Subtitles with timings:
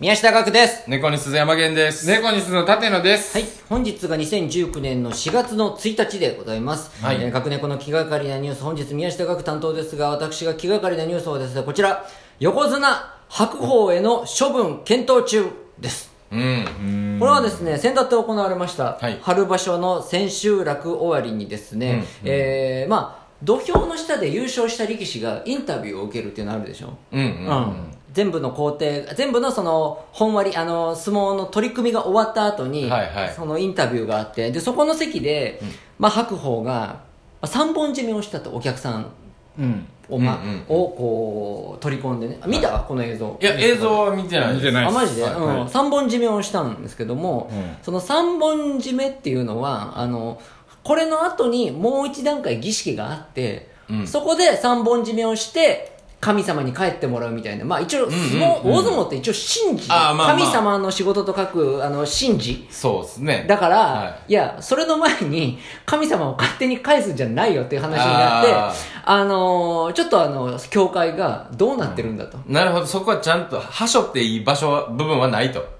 [0.00, 0.90] 宮下学です。
[0.90, 2.08] 猫に鈴山源です。
[2.08, 3.38] 猫にすの立野です。
[3.38, 3.46] はい。
[3.68, 6.90] 本日が2019年の4月の1日でございます。
[7.04, 12.04] はいえー学猫の気がかりなニュース、本日宮下学担当ですが、私が気がかりなニュースはですね、こちら、
[12.40, 15.44] 横綱白鵬への処分検討中
[15.78, 16.10] です。
[16.32, 17.16] うん。
[17.20, 26.96] これはですね、先だって行われました、はい春場所の千秋楽終わりにですね、えーまあ、土俵の下で優勝した力士がインタビューを受けるっていうのあるでしょ？
[27.12, 27.26] うんうん。
[27.26, 33.32] うん全部の工程全部のその本割あの相撲の取り組みが終わった後に、はいはい。
[33.34, 35.60] そのインタビューがあってでそこの席で、
[35.98, 37.02] まあ、白鵬がま
[37.42, 39.10] あ三本締めをしたとお客さん
[39.58, 39.86] うん。
[40.08, 42.38] を,、まうんうんをこう取り込んでね。
[42.40, 43.38] あ見た、この映像。
[43.40, 44.78] いや、映像は見てないです。
[44.78, 45.60] あマジで、はいうん。
[45.60, 47.76] はい三本締めをしたんですけども、うん。
[47.82, 50.40] その三本締めっていうのはあの
[50.82, 54.06] これの後にもう一段階儀式があって、うん。
[54.06, 55.91] そこで三本締めをして
[56.22, 57.64] 神様に帰ってもらうみたいな。
[57.64, 60.26] まあ一応相撲、大相撲って一応神事、あーまあまあ。
[60.38, 62.64] 神様の仕事と書くあの神事。
[62.70, 63.44] そうですね。
[63.48, 64.32] だから、、はい。
[64.32, 68.72] やそれの前に神様を勝手に返すんじゃないよっていう話になってあ
[69.04, 75.71] あーのーちょっとあの教会がどうなってるんだと、なるほど、そこはちゃんと、はしょっていい場所は、部分はないと。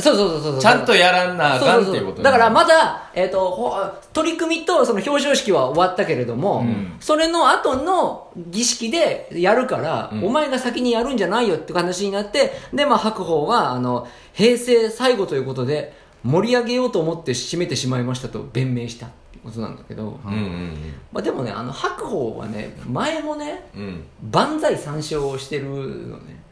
[0.00, 3.74] そうそうそうそうちゃんとやらんなあかんっていうことねだからまだ、えー、とほ
[4.12, 6.64] 取り組みとその表彰式は終わったけれども、
[7.00, 23.82] それの後の儀式でやるから、お前が先にやるんじゃないよって話になってで、まあ、白鵬はあの平成最後ということで盛り上げようと思って締めてしまいましたと弁明したってことなんだけど、うんうんまあ、でもねあの白鵬はね前もねうん。
[23.82, 24.04] うん。
[24.30, 26.42] 万歳三唱をしてるのね。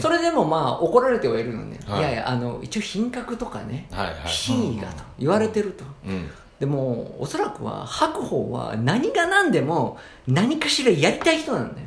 [0.00, 2.00] それでもまあ怒られてはいるのね、はい。
[2.00, 4.16] い、やいやあの一応品格とかね、はいはい。
[4.26, 6.30] 品位がと言われてると、うん。
[6.60, 9.98] でもおそらくは白鵬は何が何でも
[10.28, 11.86] 何かしらやりたい人なんだよ。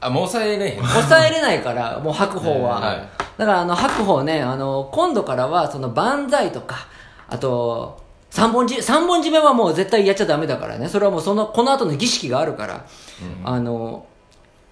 [0.00, 0.82] あ、もう抑えれへん。
[0.82, 3.08] 抑えれないから もう白鵬は、はい。
[3.36, 6.86] だからあの白鵬ねあの今度からはその万歳とか
[7.28, 10.88] あと三本締三本締めはもう絶対やっちゃダメだからね。
[10.88, 12.84] それはもうそのこの後の儀式があるから、
[13.44, 14.06] あの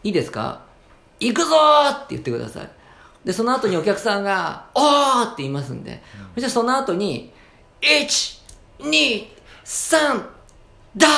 [0.03, 0.66] いいですか？
[1.21, 2.71] 行くぞーって言ってください
[3.25, 6.03] でその後にお客さんが「おー!」って言いますんで、
[6.35, 7.33] そしてその後に
[8.81, 9.27] 123
[10.97, 11.11] ダー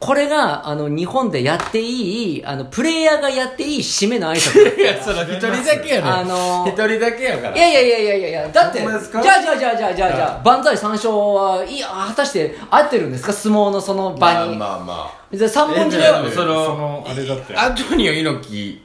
[0.00, 6.20] これがあの日本でやっていいあのプレイヤーがやっていい締めの挨拶いや、その一人だけや。
[6.20, 7.56] あのー一人だけやから。
[7.56, 9.20] いやいやいやいやいやいやだってじゃあほんまですか？
[9.22, 13.32] じゃあじゃあじゃあじゃあじゃあ万歳三唱はいや果たして合ってるんですか？
[13.34, 15.36] 相撲のその場に、まあまあまあ。
[15.36, 18.82] で三本締めいやはでもそのそのあれだってアントニオ猪木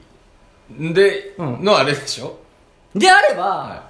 [0.92, 2.38] で、うんのあれでしょ？
[2.94, 3.88] であれば、は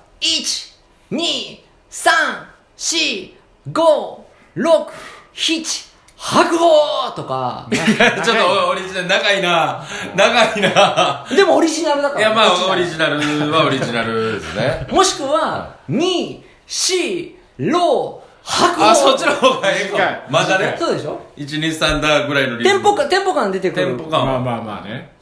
[4.55, 7.69] 1234567白鵬とか。
[7.71, 9.85] ちょっとオリジナル長いな。
[10.15, 11.27] 長いな。
[11.29, 12.21] でもオリジナルだから。
[12.21, 14.87] いやまあオリナジナルはオリジナルですね。
[14.89, 18.91] ル もしくは2 4 6白鵬。
[18.91, 20.15] あそっちの方がええか短い。
[20.15, 20.77] もまだね。
[20.79, 22.81] そうでしょ？123だぐらいのリズム。
[22.81, 23.87] テンポ感テンポ感出てくる。
[23.87, 25.13] テンポ感はまあまあまあね。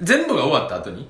[0.00, 1.08] 全部が終わった後に？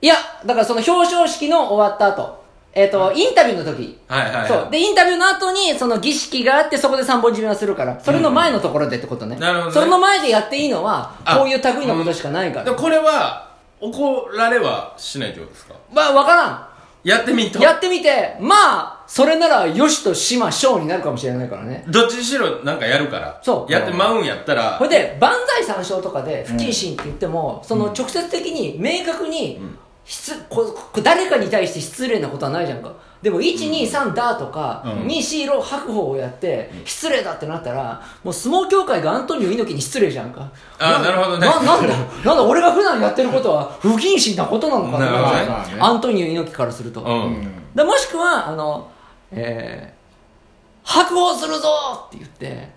[0.00, 2.43] いやだからその表彰式の終わった後
[2.74, 4.68] えっ、と、インタビューの時はいはいはいそう。
[4.70, 9.36] で、インタビューの後に、その儀式があって、そこで三本締めをするから、それの前のところでってことね。
[9.36, 12.64] なるほどねそれの前でやっていいのは、あこういう類のことしかないから。
[12.64, 16.70] でもこれは怒られはしないってことですかまあ、わから
[17.04, 17.62] やってみんとん。
[17.62, 21.84] やってみて、まあ、それなら、よしとしましょうになるかもしれないからね。
[21.88, 29.60] どっちにしろなんかやるからそうやってまうんやったらこれで、万歳三唱とかで、不謹慎って言っても、その直接的に、明確に、
[30.04, 32.92] 失ここ誰かに対して失礼なことはないじゃんか。
[33.22, 40.46] でも、1、2、3だとか、うん2、4、6白鵬をやって、失礼だってなったら、もう相撲協会がアントニオ猪木に失礼じゃんか。
[40.78, 47.00] あなるほどねななんだ、なんだ、俺が普段やってることは不謹慎なことなのかなねアントニオ猪木からすると。
[47.00, 48.88] うんでもしくは、あの、
[49.32, 51.68] えー、白鵬するぞ
[52.08, 52.68] って言って、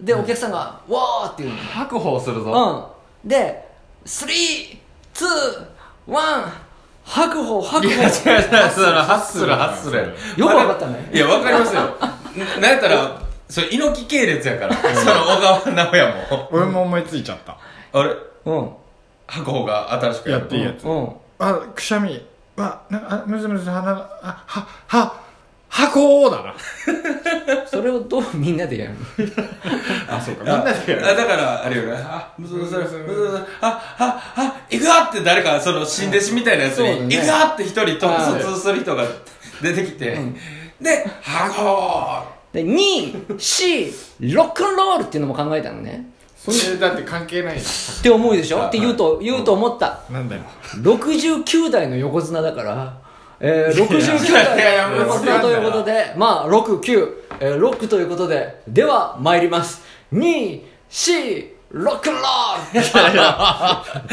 [0.00, 1.60] で、お客さんが、わーって言うの。
[1.62, 3.28] 白鵬するぞうん。
[3.28, 3.68] で、
[4.04, 6.52] three, two, one、
[7.04, 8.70] 白鵬、白いや違う違う鵬。
[8.70, 12.14] そのハッスルハッスルやよくわかったねいやわかりますよな
[12.60, 13.16] なんやったら
[13.48, 17.56] それ猪木系列やからその小川直也も俺も思いついちゃった。
[17.92, 18.10] あれ？
[18.46, 18.70] うん。
[19.26, 20.84] 白鵬が新しくやっていいやつ。
[20.84, 21.08] うん。
[21.38, 22.26] あ、くしゃみ。
[22.58, 25.14] あ、な、あ、むずむず、鼻が、あ、は、は、
[25.74, 26.54] 白鵬だな。
[27.66, 28.96] それをどうみんなでやるの？
[30.08, 30.44] あ、そうか。
[30.44, 31.06] みんあなでやる。
[31.08, 39.04] あだからあれよねあむずむずむずむずあああ行くよって誰かその新弟子みたいなやつに行くよって一人とはい疎通する人が
[39.62, 40.16] 出てきて
[40.80, 42.22] で白鵬
[42.52, 46.08] で、2、4、ロックンロールっていうのも考えたのね。
[46.36, 50.42] それだって関係ないよって思うでしょって言うと言うと思ったなんだよ
[50.82, 52.94] 69代の横綱だから、
[53.40, 57.08] えー、69代の横綱ということで、まあ、6、9、
[57.40, 59.82] えー、6ということで、では参ります。
[60.12, 62.24] 2、4、ロックンロー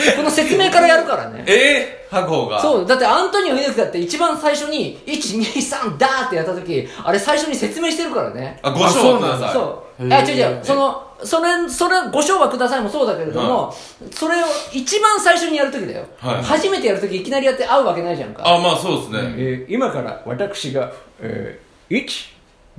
[0.10, 1.46] ルこの説明からやるからね。
[1.48, 8.60] えー、白鵬がそう、だってアントニオ猪木だって一番最初に、1、2、3、ダーってやった時、あれ最初に説明してるからね。
[8.64, 10.06] あご賞くださいそう。
[10.06, 10.66] へーあ、違う違う。
[10.66, 13.74] その、それ、それ、ご賞はくださいもそうだけれども、
[14.12, 16.06] それを一番最初にやるときだよ。
[16.18, 18.44] はい初めてやるときいきなりやって会うわけないじゃんか。
[18.46, 22.08] あまあそうですね、えー今から私が、えー、1、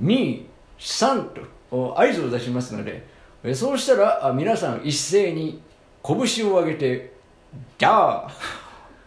[0.03, 0.43] 2、
[0.79, 1.41] 3と
[1.71, 3.05] お合図を出しますので、
[3.43, 5.61] えーそうしたらあ皆さん一斉に
[6.05, 7.13] 拳を上げて、
[7.77, 8.27] じゃあ、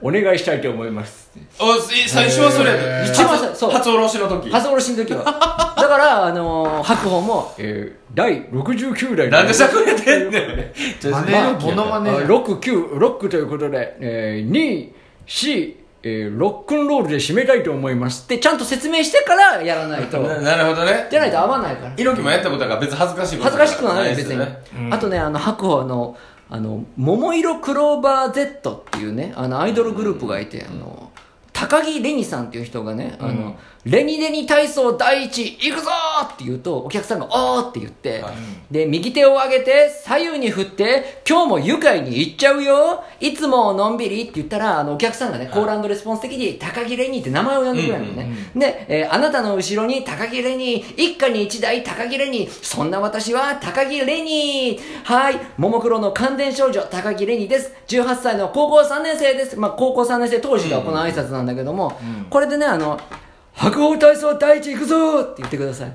[0.00, 1.30] お願いしたいと思います。
[1.58, 2.70] おい最初はそれ
[3.10, 5.74] 一番最そう初おろしの時初おろしの時は。
[5.98, 10.42] だから、あのー白鵬も、えー第69代なんでしゃくれてんねん。
[11.10, 12.10] マネまあモノマネ。
[12.10, 14.90] じゃん6、9、ロックということで、えー、2、
[15.26, 20.18] 4、えーロックンロールで締めたいと思いますってちゃんと説明してからやらないと。
[20.20, 21.06] ななるほどね。
[21.10, 21.92] じゃないと合わないから。
[21.96, 24.28] 猪木もやったことだから別に恥ずかしいこと恥ずかしくはないよ、別に。
[24.30, 24.90] ですよね。
[24.90, 26.16] あとね、あの、白鵬の、
[26.48, 31.05] あの、桃色クローバー Z っていうね、あの、アイドルグループがいて、あの、
[31.58, 33.56] 高木レニさんっていう人がね、あの、
[33.86, 38.34] レニレニ体操第一、行くぞーって言うと、お客さんがおーって言って、はい
[38.70, 48.30] で、右手を上げて、左右に振って、今日も愉快に行っちゃうよいつものんびりって言ったら、あの、お客さんがね、コールレスポンス的に、高木レニって名前を呼んでくれるのね。
[48.56, 57.72] で、えーあなたの後ろに高木レニ一家に一台高木レニそんな私は高木レニはい、ももクロの関電少女、高木レニです。
[57.86, 59.56] 18歳の高校3年生です。
[59.56, 61.98] まあ、高校3年生当時がこの挨拶なんだけども、
[62.30, 63.00] これでね、あの、
[63.56, 65.92] 白鵬体操第一行くぞーって言ってください。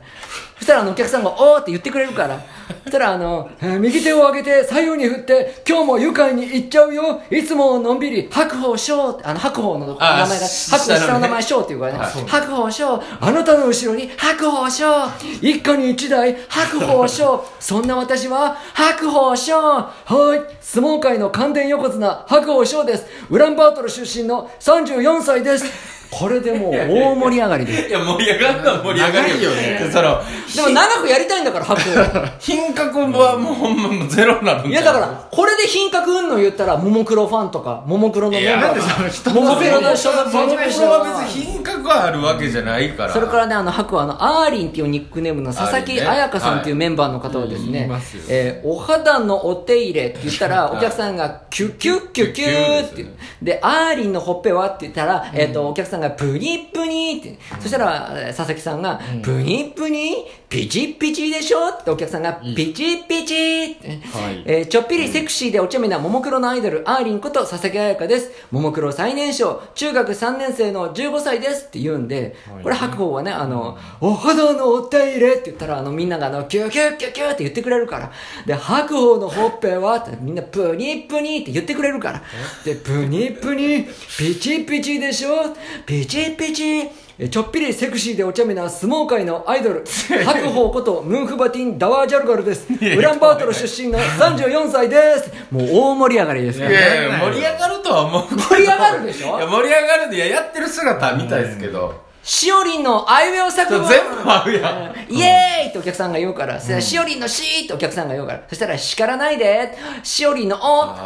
[0.58, 2.40] そしたらあのお客さんがおーって言ってくれるから。
[2.84, 15.08] そしたらあの、えー右手を上げて左右に振って、今日も愉快に行っちゃうよいつものんびり、白鵬翔あの白鵬の名前あが、し白鵬下のね下の名前翔っていうからね、はい白鵬翔、あなたの後ろに白鵬翔、
[15.42, 19.90] 一家に一台白鵬翔、そんな私は白鵬翔、は
[20.36, 23.06] い、相撲界の関電横綱白鵬翔です。
[23.30, 26.01] ウランバートル出身の34歳です。
[26.12, 27.84] これでもう大盛り上がりで。
[27.84, 27.90] す。
[27.90, 29.90] いや盛り上がるのは盛り上がる長いよね。
[29.92, 30.22] その
[30.56, 32.28] でも長くやりたいんだから、白鵬。
[32.40, 38.62] 品格はもうほんまゼロになるんいやだから、これで品格うんの言ったら、ももクロファンとか、ももクロのメンバいや。
[38.62, 43.14] なんでその人ー、ももクロの人は別に品格があるわけじゃないから。
[43.14, 47.88] それからね、あの、白はあの、アーリンっていうニックネームの佐々木彩香さんっていうメンバーの方はですねい。
[47.88, 53.06] ますよ、えーお肌のお手入れって言ったら、 お客さんがキュッキュッキュッキューって。
[53.42, 61.70] であーりんのほっぺはって言ったら、えっと、お客さんがプニップニって、そしたら、えー佐々木さんが、プニップニピチッピチでしょ？
[61.70, 68.32] ってお客さんが、ピチッピチって、はいえーちょっぴりセクシーでお茶目なももクロのアイドル、あーりんこと佐々木彩香です。
[68.52, 78.12] ももクロ最年少、中学3年生の15歳ですって言うんで、これ白鵬はね、あの、お肌のお手入れって言ったら、あの、みんながあの、キューキューキューキューって言ってくれるから。
[78.46, 82.22] で、白鵬のほっぺはってみんなプニプニって言ってくれるから。
[82.66, 83.86] で、プニプニ、
[84.18, 85.56] ピチピチでしょ？
[85.86, 86.90] ピチピチ。
[87.20, 89.84] えちょっぴりセクシーでお茶目な相撲界のアイドル、
[90.26, 92.66] 白鵬ことムンフバティン・ダワージャルガルです。
[92.72, 95.32] ウランバートル出身の34歳です。
[95.52, 99.38] もう大盛り上がりですからいやいや盛り上がるとは思う盛り上がるでしょ？
[99.38, 101.94] いや盛り上がるんでいややってる姿見たいですけど
[102.34, 103.86] しおりんのあいうえお作文。
[103.90, 105.14] 全部あるやん。
[105.14, 110.58] イエーイってお客さんが言うから、しおりんのしーってお客さんが言うから、そしたら叱らないで、しおりんの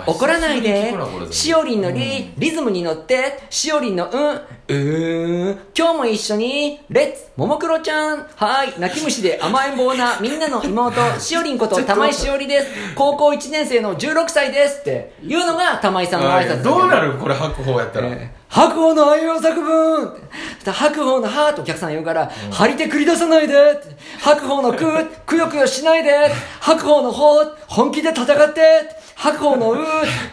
[0.05, 15.15] お、怒らないで久しおりんのり、リズムに乗って、しおりんのうん、うーん、今日も一緒に、レッツ、ももクロちゃん、はーい、泣き虫で甘えん坊なみんなの妹、 しおりんこと玉井しおりです、高校1年生の16歳ですって。
[15.24, 16.84] いうのが玉井さんの挨拶ど。
[16.84, 20.14] うなるこれ白鵬やったら、えー白鵬のあいうえお作文
[20.66, 23.96] 白鵬のはーとお客さん言うから、張り手繰り出さないでって。
[24.20, 24.86] 白鵬のく、
[25.25, 26.12] くよくよしないで
[26.60, 28.62] 白鵬のほう、本気で戦って
[29.15, 29.75] 白鵬のう、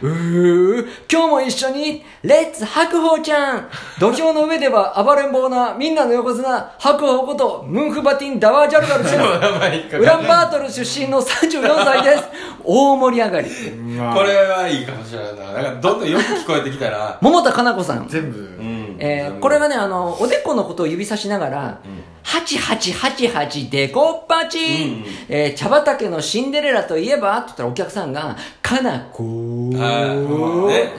[0.03, 3.69] うー、今日も一緒に、レッツ白鵬ちゃん。
[4.01, 9.17] 土俵の上では暴れん坊なみんなの横綱、白鵬こと、ムンフバティン・ダワージャルガルです。
[9.17, 9.25] 名
[9.59, 9.91] 前引っか。
[9.93, 12.25] かるウランバートル出身の34歳です。
[12.65, 13.71] 大盛り上がり。
[13.97, 15.63] まあこれはいいかもしれないな。
[15.63, 17.19] なんかどんどんよく聞こえてきたら。
[17.23, 18.09] 桃田かな子さん。
[18.09, 18.39] 全部。
[18.39, 18.97] うん。
[18.99, 21.79] えーこれがね、あの、おでこのことを指さしながら、
[22.25, 29.23] 8888デコッパチ、うんえー茶畑のシンデレラといえばって言ったらお客さんが、かなこ
[29.75, 30.93] はいね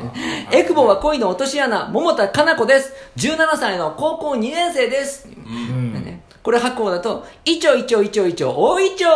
[0.52, 2.94] エクボは恋の落とし穴、桃田かな子です。
[3.18, 5.28] 17歳の高校2年生です。
[5.28, 9.08] うんねこれ白鵬だと、イチョイチョイチョイチョ、大イチョ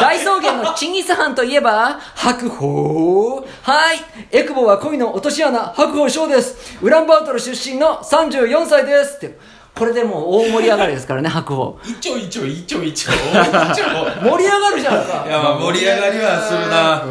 [0.00, 3.98] 大草原のチンギス・ハンといえば、白鵬はい。
[4.32, 6.78] エクボは恋の落とし穴、白鵬翔です。
[6.80, 9.18] ウランバートル出身の34歳です。
[9.18, 9.38] って。
[9.78, 11.78] これでもう大盛り上がりですからね、白鵬。
[11.86, 13.84] いちょいちょいちょいちょいちょ
[14.22, 15.24] 盛り上がるじゃんか。
[15.26, 17.02] いやまあ盛り上がりはするな。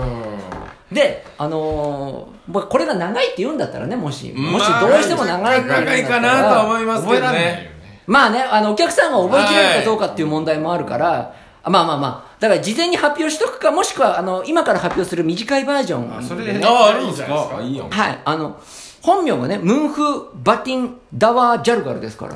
[0.92, 7.32] で、あのーまあこれが長いって言うんだったらね、もし、もしまあどうしても長いって言うんだったら長いかなとは思いますけどね。
[7.32, 7.72] ね。
[8.08, 11.34] まあね、あの、お客さんが覚えきれるかどうかっていう問題もあるから、
[11.66, 16.18] まあまあまあ、だから事前に発表しとくか、もしくは、あの、今から発表する短いバージョン。
[16.18, 17.56] あそれであああるんですいいじゃないですか？
[17.58, 18.58] かいいやんはい、あの、
[19.02, 22.34] 本名がね、ムンフ・バティン・ダワー・ジャルガルですから。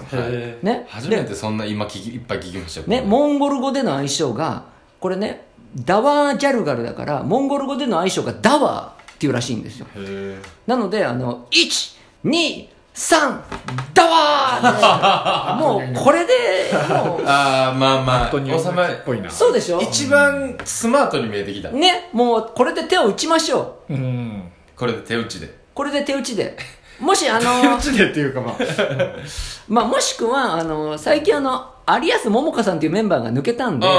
[0.62, 0.86] ね。
[0.90, 2.88] 初めでてそんな今聞きいっぱい聞きましたよ。
[2.88, 4.64] ね、モンゴル語での愛称が、
[5.00, 9.88] これね、ダワー・ジャルガルだから、モンゴル語での愛称がダワーっていうらしいんですよ。
[9.96, 10.38] へ
[10.68, 13.40] なので、あの、1、2、3、
[13.94, 16.34] ダワー もう、これで、
[16.74, 19.30] もーああまあまあ本当に収まっぽいな。
[19.30, 19.80] そうでしょ？
[19.82, 21.70] 一番スマートに見えてきた。
[21.70, 23.94] ね、もう、これで手を打ちましょう。
[23.94, 24.44] うん。
[24.76, 26.58] これで手打ちでこれで手打ちで。
[27.00, 28.56] もし、あ手の打、ちでっていうかまあ。
[29.68, 33.90] まあ、もしくは、あの、最近あの、有安桃香さんっていうメンバーが抜けたんで、う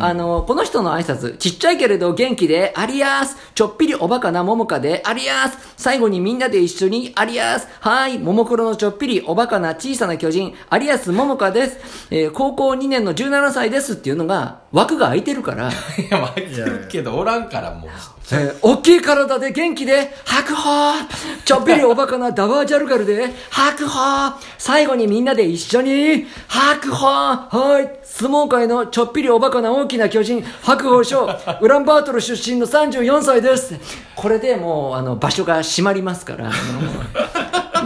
[0.00, 11.78] あの、この人の挨拶、ちっちゃいけれど元気で、有安、ちょっぴりおバカな桃香で、有安、最後にみんなで一緒に、有安、はい、ももクロのちょっぴりおバカな小さな巨人、有安桃香です、
[12.10, 15.72] えー高校2年の17歳ですっていうのが、枠が空いてるから、 い
[16.10, 17.90] やまあいるけどおらんからもう。
[18.32, 21.06] えー、大きい体で元気で、白鵬。
[21.44, 24.34] ちょっぴりおバカなダワージャルガルで、白鵬。
[24.58, 27.06] 最後にみんなで一緒に、白鵬。
[27.06, 28.00] はい。
[28.02, 31.30] 相撲界のちょっぴりおバカな大きな巨人、白鵬翔。
[31.62, 33.76] ウランバートル出身の34歳です。
[34.16, 36.50] これでもう、あの、場所が閉まりますから。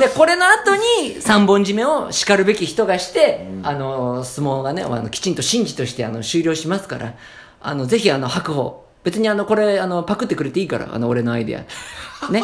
[0.00, 7.14] で、これの後に三本締めを叱るべき人がして、あの、相撲がね、あの、きちんと神事としてあの終了しますから、
[7.60, 12.32] あの、ぜひあの、白鵬、別にあの、これ、あの、パクってくれていいから、あの、俺のアイデア。
[12.32, 12.42] ね。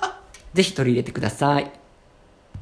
[0.52, 1.79] ぜひ取り入れてください。